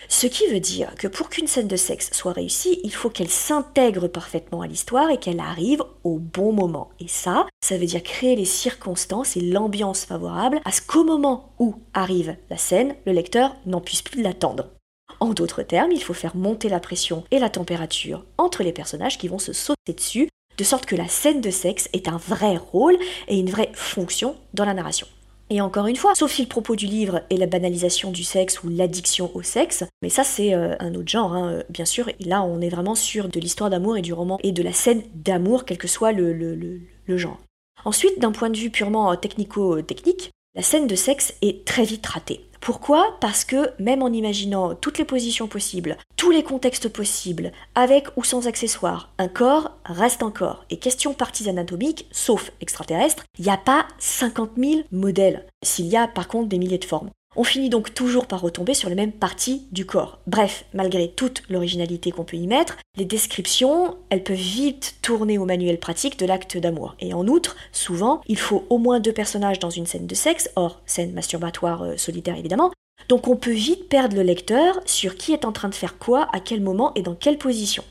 Ce 0.09 0.25
qui 0.25 0.47
veut 0.47 0.59
dire 0.59 0.95
que 0.95 1.07
pour 1.07 1.29
qu'une 1.29 1.47
scène 1.47 1.67
de 1.67 1.75
sexe 1.75 2.09
soit 2.13 2.33
réussie, 2.33 2.79
il 2.83 2.93
faut 2.93 3.11
qu'elle 3.11 3.29
s'intègre 3.29 4.07
parfaitement 4.07 4.61
à 4.61 4.67
l'histoire 4.67 5.11
et 5.11 5.17
qu'elle 5.17 5.39
arrive 5.39 5.83
au 6.03 6.17
bon 6.17 6.51
moment. 6.51 6.89
Et 6.99 7.07
ça, 7.07 7.47
ça 7.63 7.77
veut 7.77 7.85
dire 7.85 8.03
créer 8.03 8.35
les 8.35 8.45
circonstances 8.45 9.37
et 9.37 9.41
l'ambiance 9.41 10.03
favorable 10.03 10.59
à 10.65 10.71
ce 10.71 10.81
qu'au 10.81 11.03
moment 11.03 11.53
où 11.59 11.75
arrive 11.93 12.35
la 12.49 12.57
scène, 12.57 12.95
le 13.05 13.13
lecteur 13.13 13.55
n'en 13.65 13.81
puisse 13.81 14.01
plus 14.01 14.23
l'attendre. 14.23 14.71
En 15.19 15.33
d'autres 15.33 15.63
termes, 15.63 15.91
il 15.91 16.01
faut 16.01 16.13
faire 16.13 16.35
monter 16.35 16.69
la 16.69 16.79
pression 16.79 17.23
et 17.31 17.39
la 17.39 17.49
température 17.49 18.23
entre 18.37 18.63
les 18.63 18.73
personnages 18.73 19.17
qui 19.17 19.27
vont 19.27 19.39
se 19.39 19.53
sauter 19.53 19.93
dessus, 19.93 20.29
de 20.57 20.63
sorte 20.63 20.85
que 20.85 20.95
la 20.95 21.07
scène 21.07 21.41
de 21.41 21.49
sexe 21.49 21.89
est 21.93 22.07
un 22.07 22.17
vrai 22.17 22.57
rôle 22.57 22.97
et 23.27 23.39
une 23.39 23.49
vraie 23.49 23.71
fonction 23.73 24.35
dans 24.53 24.65
la 24.65 24.73
narration. 24.73 25.07
Et 25.49 25.61
encore 25.61 25.87
une 25.87 25.95
fois, 25.95 26.15
sauf 26.15 26.31
si 26.31 26.41
le 26.41 26.47
propos 26.47 26.75
du 26.75 26.85
livre 26.85 27.21
est 27.29 27.37
la 27.37 27.47
banalisation 27.47 28.11
du 28.11 28.23
sexe 28.23 28.63
ou 28.63 28.69
l'addiction 28.69 29.29
au 29.33 29.41
sexe, 29.41 29.83
mais 30.01 30.09
ça 30.09 30.23
c'est 30.23 30.53
euh, 30.53 30.75
un 30.79 30.95
autre 30.95 31.09
genre, 31.09 31.33
hein, 31.33 31.51
euh, 31.51 31.63
bien 31.69 31.85
sûr, 31.85 32.09
là 32.19 32.43
on 32.43 32.61
est 32.61 32.69
vraiment 32.69 32.95
sur 32.95 33.29
de 33.29 33.39
l'histoire 33.39 33.69
d'amour 33.69 33.97
et 33.97 34.01
du 34.01 34.13
roman 34.13 34.39
et 34.41 34.51
de 34.51 34.63
la 34.63 34.73
scène 34.73 35.03
d'amour, 35.13 35.65
quel 35.65 35.77
que 35.77 35.87
soit 35.87 36.11
le, 36.11 36.33
le 36.33 37.17
genre. 37.17 37.39
Ensuite, 37.85 38.19
d'un 38.19 38.31
point 38.31 38.49
de 38.49 38.57
vue 38.57 38.69
purement 38.69 39.11
euh, 39.11 39.15
technico-technique, 39.15 40.31
la 40.55 40.61
scène 40.61 40.87
de 40.87 40.95
sexe 40.95 41.33
est 41.41 41.65
très 41.65 41.83
vite 41.83 42.05
ratée. 42.05 42.45
Pourquoi? 42.63 43.17
Parce 43.19 43.43
que 43.43 43.71
même 43.77 44.01
en 44.03 44.07
imaginant 44.07 44.73
toutes 44.73 44.97
les 44.97 45.03
positions 45.03 45.47
possibles, 45.47 45.97
tous 46.15 46.31
les 46.31 46.43
contextes 46.43 46.87
possibles, 46.87 47.51
avec 47.75 48.07
ou 48.15 48.23
sans 48.23 48.47
accessoires, 48.47 49.09
un 49.17 49.27
corps 49.27 49.77
reste 49.83 50.23
un 50.23 50.31
corps. 50.31 50.63
Et 50.69 50.77
question 50.77 51.13
parties 51.13 51.49
anatomiques, 51.49 52.07
sauf 52.13 52.53
extraterrestres, 52.61 53.25
il 53.37 53.43
n'y 53.43 53.51
a 53.51 53.57
pas 53.57 53.85
50 53.99 54.51
000 54.55 54.81
modèles, 54.93 55.45
s'il 55.61 55.87
y 55.87 55.97
a 55.97 56.07
par 56.07 56.29
contre 56.29 56.47
des 56.47 56.57
milliers 56.57 56.77
de 56.77 56.85
formes. 56.85 57.09
On 57.35 57.43
finit 57.43 57.69
donc 57.69 57.93
toujours 57.93 58.27
par 58.27 58.41
retomber 58.41 58.73
sur 58.75 58.89
les 58.89 58.95
mêmes 58.95 59.11
parties 59.11 59.65
du 59.71 59.85
corps. 59.85 60.19
Bref, 60.27 60.65
malgré 60.73 61.09
toute 61.09 61.41
l'originalité 61.49 62.11
qu'on 62.11 62.23
peut 62.23 62.37
y 62.37 62.45
mettre, 62.45 62.77
les 62.95 63.05
descriptions, 63.05 63.97
elles 64.09 64.23
peuvent 64.23 64.35
vite 64.35 64.95
tourner 65.01 65.39
au 65.39 65.45
manuel 65.45 65.79
pratique 65.79 66.19
de 66.19 66.27
l'acte 66.27 66.57
d'amour. 66.57 66.95
Et 66.99 67.13
en 67.13 67.27
outre, 67.27 67.55
souvent, 67.71 68.21
il 68.27 68.37
faut 68.37 68.65
au 68.69 68.77
moins 68.77 68.99
deux 68.99 69.13
personnages 69.13 69.59
dans 69.59 69.71
une 69.71 69.87
scène 69.87 70.05
de 70.05 70.15
sexe, 70.15 70.51
hors 70.55 70.81
scène 70.85 71.13
masturbatoire 71.13 71.83
euh, 71.83 71.97
solitaire 71.97 72.37
évidemment, 72.37 72.71
donc 73.09 73.27
on 73.27 73.35
peut 73.35 73.51
vite 73.51 73.89
perdre 73.89 74.15
le 74.15 74.21
lecteur 74.21 74.79
sur 74.85 75.15
qui 75.15 75.33
est 75.33 75.45
en 75.45 75.51
train 75.51 75.69
de 75.69 75.75
faire 75.75 75.97
quoi, 75.97 76.29
à 76.33 76.39
quel 76.39 76.61
moment 76.61 76.93
et 76.95 77.01
dans 77.01 77.15
quelle 77.15 77.37
position. 77.37 77.83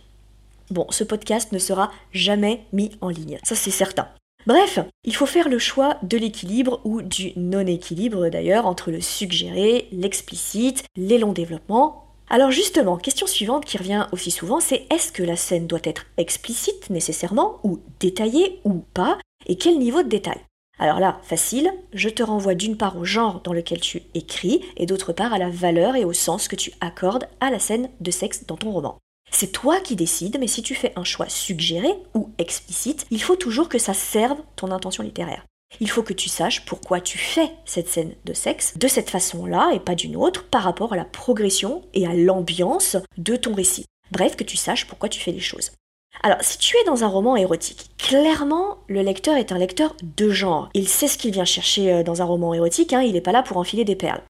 Bon, 0.71 0.87
ce 0.91 1.05
podcast 1.05 1.53
ne 1.53 1.59
sera 1.59 1.91
jamais 2.13 2.65
mis 2.73 2.93
en 3.01 3.09
ligne, 3.09 3.39
ça 3.43 3.57
c'est 3.57 3.71
certain. 3.71 4.09
Bref, 4.47 4.81
il 5.05 5.15
faut 5.15 5.27
faire 5.27 5.49
le 5.49 5.59
choix 5.59 5.99
de 6.03 6.19
l'équilibre 6.19 6.81
ou 6.85 7.01
du 7.01 7.33
non-équilibre 7.37 8.29
d'ailleurs 8.29 8.67
entre 8.67 8.91
le 8.91 9.01
suggéré, 9.01 9.89
l'explicite, 9.93 10.85
les 10.97 11.19
longs 11.19 11.33
développements. 11.33 12.09
Alors 12.29 12.51
justement, 12.51 12.97
question 12.97 13.29
suivante 13.29 13.65
qui 13.65 13.79
revient 13.79 14.07
aussi 14.11 14.33
souvent, 14.33 14.59
c'est 14.59 14.87
est-ce 14.91 15.13
que 15.13 15.23
la 15.23 15.37
scène 15.37 15.69
doit 15.69 15.81
être 15.85 16.07
explicite 16.17 16.91
nécessairement 16.91 17.61
ou 17.63 17.79
détaillée 18.01 18.61
ou 18.65 18.83
pas 18.95 19.19
et 19.47 19.57
quel 19.57 19.79
niveau 19.79 20.03
de 20.03 20.09
détail? 20.09 20.41
Alors 20.79 20.99
là, 20.99 21.21
facile, 21.23 21.73
je 21.93 22.09
te 22.09 22.25
renvoie 22.25 22.57
d'une 22.57 22.77
part 22.77 22.97
au 22.97 23.05
genre 23.05 23.43
dans 23.43 23.53
lequel 23.53 23.81
tu 23.81 24.03
écris 24.15 24.65
et 24.77 24.87
d'autre 24.87 25.13
part 25.13 25.33
à 25.33 25.39
la 25.39 25.51
valeur 25.51 25.95
et 25.95 26.05
au 26.05 26.13
sens 26.13 26.49
que 26.49 26.57
tu 26.57 26.73
accordes 26.81 27.29
à 27.41 27.51
la 27.51 27.61
scène 27.61 27.91
de 28.01 28.11
sexe 28.11 28.45
dans 28.47 28.57
ton 28.57 28.73
roman. 28.73 28.99
C'est 29.43 29.49
toi 29.49 29.81
qui 29.81 29.97
décides, 29.97 30.39
mais 30.39 30.47
si 30.47 30.63
tu 30.63 30.77
fais 30.77 30.93
un 30.95 31.03
choix 31.03 31.29
suggéré 31.29 31.89
ou 32.15 32.31
explicite, 32.39 33.07
il 33.11 33.21
faut 33.21 33.35
toujours 33.35 33.69
que 33.69 33.81
ça 33.81 33.93
serve 33.93 34.39
ton 34.55 34.71
intention 34.71 35.03
littéraire. 35.03 35.45
Il 35.81 35.91
faut 35.91 36.05
que 36.05 36.13
tu 36.13 36.29
saches 36.29 36.65
pourquoi 36.65 37.01
tu 37.01 37.19
fais 37.19 37.51
cette 37.65 37.89
scène 37.89 38.15
de 38.25 38.35
sexe 38.35 38.79
de 38.79 38.87
cette 38.87 39.11
façon-là 39.11 39.73
et 39.75 39.81
pas 39.81 39.97
d'une 39.97 40.15
autre 40.15 40.45
par 40.45 40.63
rapport 40.63 40.93
à 40.93 40.97
la 40.97 41.05
progression 41.05 41.83
et 41.93 42.07
à 42.07 42.15
l'ambiance 42.15 42.97
de 43.19 43.35
ton 43.35 43.53
récit. 43.53 43.87
Bref, 44.13 44.37
que 44.37 44.45
tu 44.45 44.57
saches 44.57 44.87
pourquoi 44.87 45.09
tu 45.09 45.19
fais 45.19 45.33
les 45.33 45.41
choses. 45.41 45.73
Alors, 46.23 46.39
si 46.41 46.57
tu 46.59 46.77
es 46.77 46.85
dans 46.85 47.03
un 47.03 47.09
roman 47.09 47.35
érotique, 47.35 47.91
clairement, 47.99 48.79
le 48.87 49.03
lecteur 49.03 49.37
est 49.37 49.51
un 49.51 49.59
lecteur 49.59 49.97
de 50.03 50.31
genre. 50.31 50.69
Il 50.75 50.89
sait 50.89 51.09
ce 51.09 51.19
qu'il 51.19 51.33
vient 51.33 51.45
chercher 51.45 51.93
euh, 51.93 52.03
dans 52.05 52.23
un 52.23 52.27
roman 52.27 52.55
érotique, 52.55 52.93
hein, 52.93 53.03
il 53.03 53.15
n'est 53.15 53.21
pas 53.21 53.33
là 53.33 53.43
pour 53.43 53.57
enfiler 53.57 53.85
des 53.85 53.97
perles. 53.97 54.23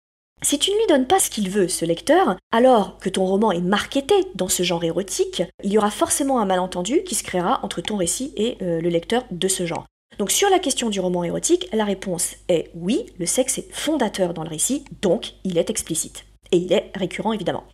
Si 0.42 0.58
tu 0.58 0.70
ne 0.70 0.76
lui 0.76 0.86
donnes 0.88 1.06
pas 1.06 1.18
ce 1.18 1.28
qu'il 1.28 1.50
veut, 1.50 1.68
ce 1.68 1.84
lecteur, 1.84 2.36
alors 2.50 2.98
que 2.98 3.10
ton 3.10 3.26
roman 3.26 3.52
est 3.52 3.60
marketé 3.60 4.14
dans 4.34 4.48
ce 4.48 4.62
genre 4.62 4.82
érotique, 4.82 5.42
il 5.62 5.70
y 5.70 5.76
aura 5.76 5.90
forcément 5.90 6.40
un 6.40 6.46
malentendu 6.46 7.02
qui 7.04 7.14
se 7.14 7.22
créera 7.22 7.60
entre 7.62 7.82
ton 7.82 7.96
récit 7.96 8.32
et 8.36 8.56
euh, 8.62 8.80
le 8.80 8.88
lecteur 8.88 9.24
de 9.30 9.48
ce 9.48 9.66
genre. 9.66 9.86
Donc 10.18 10.30
sur 10.30 10.48
la 10.48 10.58
question 10.58 10.88
du 10.88 10.98
roman 10.98 11.24
érotique, 11.24 11.68
la 11.74 11.84
réponse 11.84 12.36
est 12.48 12.70
oui, 12.74 13.06
le 13.18 13.26
sexe 13.26 13.58
est 13.58 13.70
fondateur 13.70 14.32
dans 14.32 14.42
le 14.42 14.48
récit, 14.48 14.84
donc 15.02 15.34
il 15.44 15.58
est 15.58 15.68
explicite. 15.68 16.24
Et 16.52 16.56
il 16.56 16.72
est 16.72 16.90
récurrent 16.94 17.34
évidemment. 17.34 17.64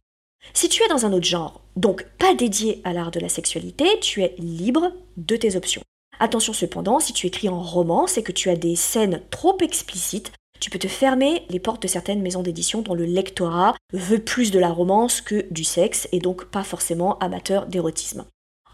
Si 0.52 0.68
tu 0.68 0.82
es 0.82 0.88
dans 0.88 1.06
un 1.06 1.12
autre 1.12 1.26
genre, 1.26 1.60
donc 1.76 2.04
pas 2.18 2.34
dédié 2.34 2.80
à 2.84 2.92
l'art 2.92 3.10
de 3.12 3.20
la 3.20 3.28
sexualité, 3.28 3.86
tu 4.00 4.22
es 4.22 4.34
libre 4.38 4.92
de 5.16 5.36
tes 5.36 5.56
options. 5.56 5.82
Attention 6.18 6.52
cependant, 6.52 6.98
si 6.98 7.12
tu 7.12 7.26
écris 7.26 7.48
en 7.48 7.60
romance 7.60 8.18
et 8.18 8.22
que 8.22 8.32
tu 8.32 8.50
as 8.50 8.56
des 8.56 8.76
scènes 8.76 9.22
trop 9.30 9.56
explicites, 9.60 10.32
tu 10.60 10.70
peux 10.70 10.78
te 10.78 10.88
fermer 10.88 11.42
les 11.48 11.60
portes 11.60 11.82
de 11.82 11.88
certaines 11.88 12.22
maisons 12.22 12.42
d'édition 12.42 12.82
dont 12.82 12.94
le 12.94 13.04
lectorat 13.04 13.74
veut 13.92 14.18
plus 14.18 14.50
de 14.50 14.58
la 14.58 14.70
romance 14.70 15.20
que 15.20 15.46
du 15.50 15.64
sexe 15.64 16.08
et 16.12 16.18
donc 16.18 16.46
pas 16.46 16.64
forcément 16.64 17.18
amateur 17.18 17.66
d'érotisme. 17.66 18.24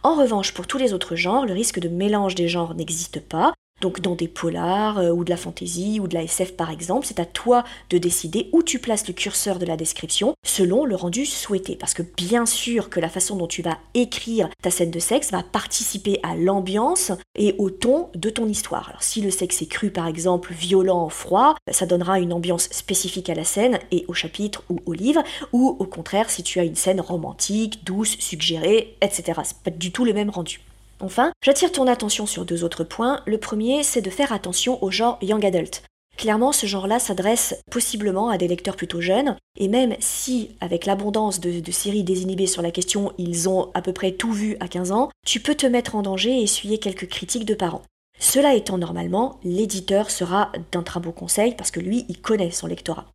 En 0.02 0.16
revanche, 0.16 0.52
pour 0.52 0.66
tous 0.66 0.78
les 0.78 0.92
autres 0.92 1.14
genres, 1.14 1.46
le 1.46 1.52
risque 1.52 1.78
de 1.78 1.88
mélange 1.88 2.34
des 2.34 2.48
genres 2.48 2.74
n'existe 2.74 3.20
pas, 3.20 3.54
donc 3.82 4.00
dans 4.00 4.14
des 4.14 4.28
polars 4.28 4.98
euh, 4.98 5.10
ou 5.10 5.24
de 5.24 5.30
la 5.30 5.36
fantaisie 5.36 6.00
ou 6.00 6.08
de 6.08 6.14
la 6.14 6.22
SF 6.22 6.56
par 6.56 6.70
exemple, 6.70 7.06
c'est 7.06 7.20
à 7.20 7.26
toi 7.26 7.64
de 7.90 7.98
décider 7.98 8.48
où 8.52 8.62
tu 8.62 8.78
places 8.78 9.06
le 9.08 9.12
curseur 9.12 9.58
de 9.58 9.66
la 9.66 9.76
description 9.76 10.34
selon 10.46 10.86
le 10.86 10.94
rendu 10.94 11.26
souhaité. 11.26 11.76
Parce 11.76 11.92
que 11.92 12.02
bien 12.16 12.46
sûr 12.46 12.88
que 12.88 13.00
la 13.00 13.08
façon 13.08 13.36
dont 13.36 13.46
tu 13.46 13.60
vas 13.60 13.78
écrire 13.94 14.48
ta 14.62 14.70
scène 14.70 14.90
de 14.90 15.00
sexe 15.00 15.32
va 15.32 15.42
participer 15.42 16.20
à 16.22 16.36
l'ambiance 16.36 17.12
et 17.36 17.54
au 17.58 17.68
ton 17.70 18.08
de 18.14 18.30
ton 18.30 18.46
histoire. 18.46 18.88
Alors 18.88 19.02
si 19.02 19.20
le 19.20 19.30
sexe 19.30 19.60
est 19.60 19.66
cru 19.66 19.90
par 19.90 20.06
exemple, 20.06 20.54
violent, 20.54 21.08
froid, 21.08 21.56
ça 21.70 21.86
donnera 21.86 22.20
une 22.20 22.32
ambiance 22.32 22.68
spécifique 22.70 23.28
à 23.28 23.34
la 23.34 23.44
scène 23.44 23.80
et 23.90 24.04
au 24.06 24.14
chapitre 24.14 24.62
ou 24.70 24.78
au 24.86 24.92
livre, 24.92 25.22
ou 25.52 25.76
au 25.78 25.86
contraire 25.86 26.30
si 26.30 26.44
tu 26.44 26.60
as 26.60 26.64
une 26.64 26.76
scène 26.76 27.00
romantique, 27.00 27.84
douce, 27.84 28.16
suggérée, 28.20 28.96
etc. 29.00 29.40
C'est 29.42 29.58
pas 29.58 29.70
du 29.70 29.90
tout 29.90 30.04
le 30.04 30.12
même 30.12 30.30
rendu. 30.30 30.60
Enfin, 31.02 31.32
j'attire 31.44 31.72
ton 31.72 31.88
attention 31.88 32.26
sur 32.26 32.44
deux 32.44 32.62
autres 32.62 32.84
points. 32.84 33.20
Le 33.26 33.36
premier, 33.36 33.82
c'est 33.82 34.02
de 34.02 34.08
faire 34.08 34.32
attention 34.32 34.82
au 34.84 34.90
genre 34.92 35.18
young 35.20 35.44
adult. 35.44 35.82
Clairement, 36.16 36.52
ce 36.52 36.66
genre-là 36.66 37.00
s'adresse 37.00 37.56
possiblement 37.70 38.28
à 38.28 38.38
des 38.38 38.46
lecteurs 38.46 38.76
plutôt 38.76 39.00
jeunes, 39.00 39.36
et 39.58 39.66
même 39.66 39.96
si, 39.98 40.50
avec 40.60 40.86
l'abondance 40.86 41.40
de, 41.40 41.70
séries 41.72 42.04
désinhibées 42.04 42.46
sur 42.46 42.62
la 42.62 42.70
question, 42.70 43.12
ils 43.18 43.48
ont 43.48 43.70
à 43.74 43.82
peu 43.82 43.92
près 43.92 44.12
tout 44.12 44.32
vu 44.32 44.56
à 44.60 44.68
15 44.68 44.92
ans, 44.92 45.10
tu 45.26 45.40
peux 45.40 45.56
te 45.56 45.66
mettre 45.66 45.96
en 45.96 46.02
danger 46.02 46.30
et 46.38 46.42
essuyer 46.44 46.78
quelques 46.78 47.08
critiques 47.08 47.46
de 47.46 47.54
parents. 47.54 47.82
Cela 48.20 48.54
étant 48.54 48.78
normalement, 48.78 49.40
l'éditeur 49.42 50.10
sera 50.10 50.52
d'un 50.70 50.84
très 50.84 51.00
beau 51.00 51.10
conseil 51.10 51.56
parce 51.56 51.72
que 51.72 51.80
lui, 51.80 52.04
il 52.08 52.20
connaît 52.20 52.52
son 52.52 52.68
lectorat. 52.68 53.06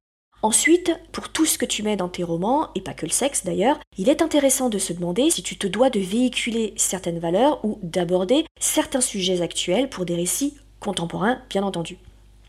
Ensuite, 0.43 0.91
pour 1.11 1.29
tout 1.29 1.45
ce 1.45 1.57
que 1.57 1.65
tu 1.65 1.81
mets 1.81 1.95
dans 1.95 2.09
tes 2.09 2.23
romans, 2.23 2.69
et 2.75 2.81
pas 2.81 2.93
que 2.93 3.07
le 3.07 3.11
sexe 3.11 3.43
d'ailleurs, 3.43 3.79
il 3.97 4.07
est 4.07 4.21
intéressant 4.21 4.69
de 4.69 4.77
se 4.77 4.93
demander 4.93 5.31
si 5.31 5.41
tu 5.41 5.57
te 5.57 5.65
dois 5.65 5.89
de 5.89 5.99
véhiculer 5.99 6.73
certaines 6.77 7.19
valeurs 7.19 7.63
ou 7.65 7.79
d'aborder 7.81 8.45
certains 8.59 9.01
sujets 9.01 9.41
actuels 9.41 9.89
pour 9.89 10.05
des 10.05 10.15
récits 10.15 10.55
contemporains, 10.79 11.39
bien 11.49 11.63
entendu. 11.63 11.97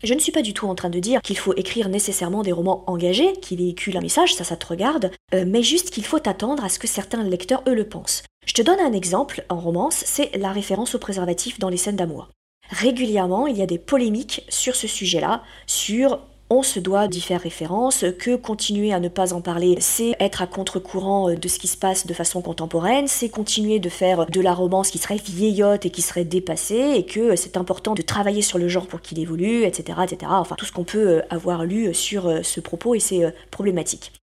Je 0.03 0.13
ne 0.13 0.19
suis 0.19 0.31
pas 0.31 0.43
du 0.43 0.53
tout 0.53 0.67
en 0.67 0.75
train 0.75 0.89
de 0.89 0.99
dire 0.99 1.21
qu'il 1.21 1.37
faut 1.37 1.53
écrire 1.55 1.89
nécessairement 1.89 2.43
des 2.43 2.53
romans 2.53 2.83
engagés 2.87 3.33
qui 3.41 3.57
véhiculent 3.57 3.97
un 3.97 4.01
message, 4.01 4.35
ça 4.35 4.45
ça 4.45 4.55
te 4.55 4.67
regarde, 4.67 5.11
euh, 5.33 5.43
mais 5.45 5.63
juste 5.63 5.89
qu'il 5.89 6.05
faut 6.05 6.25
attendre 6.25 6.63
à 6.63 6.69
ce 6.69 6.79
que 6.79 6.87
certains 6.87 7.23
lecteurs 7.23 7.63
eux 7.67 7.73
le 7.73 7.89
pensent. 7.89 8.23
Je 8.45 8.53
te 8.53 8.61
donne 8.61 8.79
un 8.79 8.93
exemple 8.93 9.43
en 9.49 9.59
romance, 9.59 10.03
c'est 10.05 10.35
la 10.37 10.53
référence 10.53 10.95
au 10.95 10.99
préservatif 10.99 11.59
dans 11.59 11.69
les 11.69 11.77
scènes 11.77 11.97
d'amour. 11.97 12.29
Régulièrement, 12.69 13.47
il 13.47 13.57
y 13.57 13.61
a 13.61 13.65
des 13.65 13.79
polémiques 13.79 14.45
sur 14.47 14.75
ce 14.75 14.87
sujet-là, 14.87 15.43
sur 15.65 16.19
on 16.49 16.63
se 16.63 16.79
doit 16.79 17.07
d'y 17.07 17.21
faire 17.21 17.41
référence, 17.41 18.05
que 18.17 18.35
continuer 18.35 18.93
à 18.93 18.99
ne 18.99 19.07
pas 19.07 19.33
en 19.33 19.41
parler, 19.41 19.75
c'est 19.79 20.15
être 20.19 20.41
à 20.41 20.47
contre-courant 20.47 21.33
de 21.33 21.47
ce 21.47 21.59
qui 21.59 21.67
se 21.67 21.77
passe 21.77 22.07
de 22.07 22.13
façon 22.13 22.41
contemporaine, 22.41 23.07
c'est 23.07 23.29
continuer 23.29 23.79
de 23.79 23.89
faire 23.89 24.25
de 24.25 24.41
la 24.41 24.53
romance 24.53 24.89
qui 24.89 24.97
serait 24.97 25.17
vieillotte 25.17 25.85
et 25.85 25.89
qui 25.89 26.01
serait 26.01 26.25
dépassée, 26.25 26.93
et 26.95 27.05
que 27.05 27.35
c'est 27.35 27.57
important 27.57 27.93
de 27.93 28.01
travailler 28.01 28.41
sur 28.41 28.57
le 28.57 28.67
genre 28.67 28.87
pour 28.87 29.01
qu'il 29.01 29.19
évolue, 29.19 29.63
etc., 29.63 29.99
etc. 30.03 30.31
Enfin, 30.35 30.55
tout 30.57 30.65
ce 30.65 30.71
qu'on 30.71 30.83
peut 30.83 31.21
avoir 31.29 31.65
lu 31.65 31.93
sur 31.93 32.43
ce 32.43 32.59
propos 32.59 32.95
et 32.95 32.99
ces 32.99 33.27
problématiques. 33.51 34.18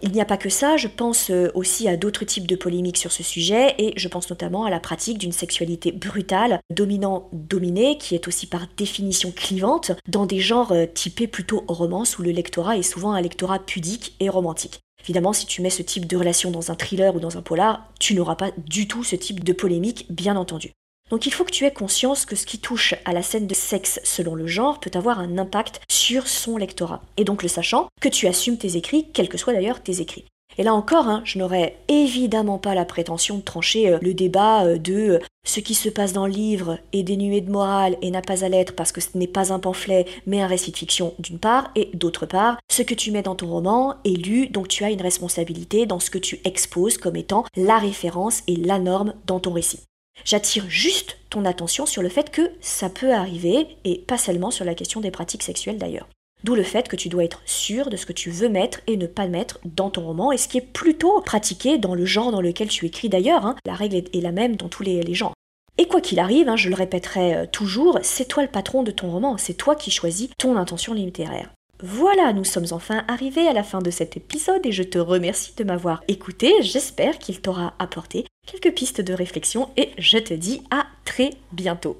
Il 0.00 0.12
n'y 0.12 0.20
a 0.20 0.24
pas 0.24 0.36
que 0.36 0.48
ça, 0.48 0.76
je 0.76 0.86
pense 0.86 1.30
euh, 1.30 1.50
aussi 1.54 1.88
à 1.88 1.96
d'autres 1.96 2.24
types 2.24 2.46
de 2.46 2.54
polémiques 2.54 2.98
sur 2.98 3.10
ce 3.10 3.22
sujet, 3.22 3.74
et 3.78 3.92
je 3.96 4.08
pense 4.08 4.30
notamment 4.30 4.64
à 4.64 4.70
la 4.70 4.78
pratique 4.78 5.18
d'une 5.18 5.32
sexualité 5.32 5.90
brutale, 5.90 6.60
dominant-dominé, 6.70 7.98
qui 7.98 8.14
est 8.14 8.28
aussi 8.28 8.46
par 8.46 8.66
définition 8.76 9.32
clivante, 9.32 9.92
dans 10.08 10.26
des 10.26 10.38
genres 10.38 10.72
euh, 10.72 10.86
typés 10.86 11.26
plutôt 11.26 11.64
romance, 11.66 12.18
où 12.18 12.22
le 12.22 12.30
lectorat 12.30 12.76
est 12.76 12.82
souvent 12.82 13.12
un 13.12 13.20
lectorat 13.20 13.58
pudique 13.58 14.14
et 14.20 14.28
romantique. 14.28 14.80
Évidemment, 15.04 15.32
si 15.32 15.46
tu 15.46 15.62
mets 15.62 15.70
ce 15.70 15.82
type 15.82 16.06
de 16.06 16.16
relation 16.16 16.50
dans 16.50 16.70
un 16.70 16.74
thriller 16.74 17.14
ou 17.14 17.20
dans 17.20 17.36
un 17.38 17.42
polar, 17.42 17.88
tu 17.98 18.14
n'auras 18.14 18.36
pas 18.36 18.50
du 18.58 18.86
tout 18.86 19.04
ce 19.04 19.16
type 19.16 19.42
de 19.42 19.52
polémique, 19.52 20.06
bien 20.10 20.36
entendu. 20.36 20.72
Donc 21.10 21.26
il 21.26 21.32
faut 21.32 21.44
que 21.44 21.50
tu 21.50 21.64
aies 21.64 21.72
conscience 21.72 22.26
que 22.26 22.36
ce 22.36 22.46
qui 22.46 22.58
touche 22.58 22.94
à 23.04 23.12
la 23.12 23.22
scène 23.22 23.46
de 23.46 23.54
sexe 23.54 24.00
selon 24.04 24.34
le 24.34 24.46
genre 24.46 24.80
peut 24.80 24.90
avoir 24.94 25.18
un 25.18 25.38
impact 25.38 25.80
sur 25.90 26.26
son 26.26 26.56
lectorat. 26.56 27.02
Et 27.16 27.24
donc 27.24 27.42
le 27.42 27.48
sachant, 27.48 27.88
que 28.00 28.08
tu 28.08 28.26
assumes 28.26 28.58
tes 28.58 28.76
écrits, 28.76 29.06
quels 29.12 29.28
que 29.28 29.38
soient 29.38 29.52
d'ailleurs 29.52 29.82
tes 29.82 30.00
écrits. 30.00 30.24
Et 30.58 30.64
là 30.64 30.74
encore, 30.74 31.06
hein, 31.06 31.22
je 31.24 31.38
n'aurais 31.38 31.76
évidemment 31.86 32.58
pas 32.58 32.74
la 32.74 32.84
prétention 32.84 33.36
de 33.36 33.42
trancher 33.42 33.90
euh, 33.90 33.98
le 34.02 34.12
débat 34.12 34.64
euh, 34.64 34.76
de 34.76 34.92
euh, 34.92 35.18
ce 35.46 35.60
qui 35.60 35.74
se 35.74 35.88
passe 35.88 36.12
dans 36.12 36.26
le 36.26 36.32
livre 36.32 36.78
est 36.92 37.04
dénué 37.04 37.40
de 37.40 37.50
morale 37.50 37.96
et 38.02 38.10
n'a 38.10 38.22
pas 38.22 38.44
à 38.44 38.48
l'être 38.48 38.74
parce 38.74 38.90
que 38.90 39.00
ce 39.00 39.16
n'est 39.16 39.28
pas 39.28 39.52
un 39.52 39.60
pamphlet 39.60 40.04
mais 40.26 40.42
un 40.42 40.48
récit 40.48 40.72
de 40.72 40.76
fiction 40.76 41.14
d'une 41.20 41.38
part, 41.38 41.70
et 41.76 41.90
d'autre 41.94 42.26
part, 42.26 42.58
ce 42.70 42.82
que 42.82 42.94
tu 42.94 43.12
mets 43.12 43.22
dans 43.22 43.36
ton 43.36 43.46
roman 43.46 43.94
est 44.04 44.10
lu, 44.10 44.48
donc 44.48 44.66
tu 44.66 44.82
as 44.84 44.90
une 44.90 45.00
responsabilité 45.00 45.86
dans 45.86 46.00
ce 46.00 46.10
que 46.10 46.18
tu 46.18 46.40
exposes 46.44 46.98
comme 46.98 47.16
étant 47.16 47.44
la 47.56 47.78
référence 47.78 48.42
et 48.48 48.56
la 48.56 48.80
norme 48.80 49.14
dans 49.26 49.38
ton 49.38 49.52
récit. 49.52 49.87
J'attire 50.24 50.64
juste 50.68 51.18
ton 51.30 51.44
attention 51.44 51.86
sur 51.86 52.02
le 52.02 52.08
fait 52.08 52.30
que 52.30 52.50
ça 52.60 52.88
peut 52.88 53.12
arriver, 53.12 53.66
et 53.84 53.98
pas 53.98 54.18
seulement 54.18 54.50
sur 54.50 54.64
la 54.64 54.74
question 54.74 55.00
des 55.00 55.10
pratiques 55.10 55.42
sexuelles 55.42 55.78
d'ailleurs. 55.78 56.08
D'où 56.44 56.54
le 56.54 56.62
fait 56.62 56.88
que 56.88 56.96
tu 56.96 57.08
dois 57.08 57.24
être 57.24 57.42
sûr 57.46 57.90
de 57.90 57.96
ce 57.96 58.06
que 58.06 58.12
tu 58.12 58.30
veux 58.30 58.48
mettre 58.48 58.80
et 58.86 58.96
ne 58.96 59.06
pas 59.06 59.26
mettre 59.26 59.58
dans 59.64 59.90
ton 59.90 60.02
roman, 60.02 60.30
et 60.30 60.38
ce 60.38 60.46
qui 60.46 60.58
est 60.58 60.72
plutôt 60.72 61.20
pratiqué 61.20 61.78
dans 61.78 61.94
le 61.94 62.04
genre 62.04 62.30
dans 62.30 62.40
lequel 62.40 62.68
tu 62.68 62.86
écris 62.86 63.08
d'ailleurs. 63.08 63.44
Hein. 63.44 63.56
La 63.66 63.74
règle 63.74 63.96
est 63.96 64.20
la 64.20 64.32
même 64.32 64.56
dans 64.56 64.68
tous 64.68 64.84
les, 64.84 65.14
genres. 65.14 65.34
Et 65.78 65.86
quoi 65.86 66.00
qu'il 66.00 66.20
arrive, 66.20 66.48
hein, 66.48 66.56
je 66.56 66.68
le 66.68 66.74
répéterai 66.74 67.34
euh, 67.34 67.46
toujours, 67.46 67.98
c'est 68.02 68.26
toi 68.26 68.42
le 68.42 68.48
patron 68.48 68.82
de 68.82 68.90
ton 68.90 69.10
roman, 69.10 69.36
c'est 69.36 69.54
toi 69.54 69.74
qui 69.74 69.90
choisis 69.90 70.28
ton 70.38 70.56
intention 70.56 70.94
littéraire. 70.94 71.50
Voilà, 71.80 72.32
nous 72.32 72.44
sommes 72.44 72.66
enfin 72.72 73.04
arrivés 73.06 73.46
à 73.46 73.52
la 73.52 73.62
fin 73.62 73.78
de 73.78 73.90
cet 73.90 74.16
épisode 74.16 74.66
et 74.66 74.72
je 74.72 74.82
te 74.82 74.98
remercie 74.98 75.54
de 75.56 75.62
m'avoir 75.62 76.02
écouté. 76.08 76.52
J'espère 76.60 77.18
qu'il 77.18 77.40
t'aura 77.40 77.74
apporté 77.78 78.24
quelques 78.46 78.74
pistes 78.74 79.00
de 79.00 79.12
réflexion 79.12 79.68
et 79.76 79.90
je 79.96 80.18
te 80.18 80.34
dis 80.34 80.62
à 80.72 80.86
très 81.04 81.30
bientôt. 81.52 81.96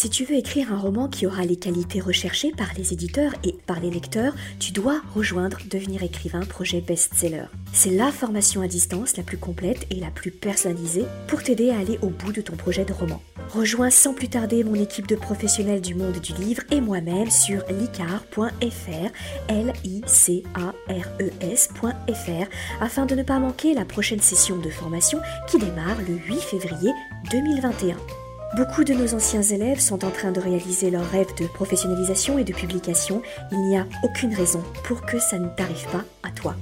Si 0.00 0.10
tu 0.10 0.24
veux 0.24 0.36
écrire 0.36 0.72
un 0.72 0.78
roman 0.78 1.08
qui 1.08 1.26
aura 1.26 1.44
les 1.44 1.56
qualités 1.56 1.98
recherchées 1.98 2.52
par 2.52 2.68
les 2.76 2.92
éditeurs 2.92 3.32
et 3.42 3.56
par 3.66 3.80
les 3.80 3.90
lecteurs, 3.90 4.32
tu 4.60 4.70
dois 4.70 5.02
rejoindre 5.12 5.58
Devenir 5.68 6.04
écrivain 6.04 6.42
projet 6.42 6.80
best-seller. 6.80 7.46
C'est 7.72 7.90
la 7.90 8.12
formation 8.12 8.60
à 8.60 8.68
distance 8.68 9.16
la 9.16 9.24
plus 9.24 9.38
complète 9.38 9.88
et 9.90 9.96
la 9.96 10.12
plus 10.12 10.30
personnalisée 10.30 11.04
pour 11.26 11.42
t'aider 11.42 11.70
à 11.70 11.78
aller 11.80 11.98
au 12.00 12.10
bout 12.10 12.30
de 12.30 12.40
ton 12.40 12.54
projet 12.54 12.84
de 12.84 12.92
roman. 12.92 13.20
Rejoins 13.52 13.90
sans 13.90 14.14
plus 14.14 14.28
tarder 14.28 14.62
mon 14.62 14.76
équipe 14.76 15.08
de 15.08 15.16
professionnels 15.16 15.80
du 15.80 15.96
monde 15.96 16.20
du 16.20 16.32
livre 16.34 16.62
et 16.70 16.80
moi-même 16.80 17.28
sur 17.28 17.64
licar.fr, 17.68 18.52
l 19.48 19.72
i 19.82 20.02
c 20.06 20.44
a 20.54 20.92
r 20.92 21.08
e 21.20 21.32
s.fr 21.40 22.48
afin 22.80 23.04
de 23.04 23.16
ne 23.16 23.24
pas 23.24 23.40
manquer 23.40 23.74
la 23.74 23.84
prochaine 23.84 24.20
session 24.20 24.58
de 24.58 24.70
formation 24.70 25.18
qui 25.48 25.58
démarre 25.58 25.98
le 26.06 26.14
8 26.14 26.40
février 26.40 26.92
2021. 27.32 27.96
Beaucoup 28.56 28.82
de 28.82 28.94
nos 28.94 29.14
anciens 29.14 29.42
élèves 29.42 29.78
sont 29.78 30.04
en 30.06 30.10
train 30.10 30.32
de 30.32 30.40
réaliser 30.40 30.90
leur 30.90 31.04
rêve 31.10 31.28
de 31.38 31.46
professionnalisation 31.46 32.38
et 32.38 32.44
de 32.44 32.54
publication. 32.54 33.22
Il 33.52 33.60
n'y 33.68 33.76
a 33.76 33.86
aucune 34.02 34.34
raison 34.34 34.62
pour 34.84 35.02
que 35.02 35.18
ça 35.18 35.38
ne 35.38 35.48
t'arrive 35.48 35.86
pas 35.92 36.04
à 36.22 36.30
toi. 36.30 36.56